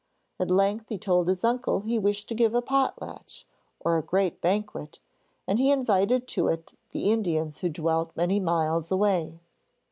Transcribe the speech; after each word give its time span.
At 0.39 0.49
length 0.49 0.87
he 0.89 0.97
told 0.97 1.27
his 1.27 1.43
uncle 1.43 1.81
he 1.81 1.99
wished 1.99 2.27
to 2.29 2.33
give 2.33 2.55
a 2.55 2.61
pot 2.63 2.99
latch 2.99 3.45
or 3.79 3.99
a 3.99 4.01
great 4.01 4.41
banquet, 4.41 4.97
and 5.47 5.59
he 5.59 5.69
invited 5.69 6.27
to 6.29 6.47
it 6.47 6.73
the 6.89 7.11
Indians 7.11 7.59
who 7.59 7.69
dwelt 7.69 8.15
many 8.15 8.39
miles 8.39 8.91
away. 8.91 9.41